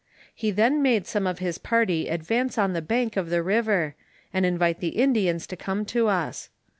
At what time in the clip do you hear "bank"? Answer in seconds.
2.81-3.15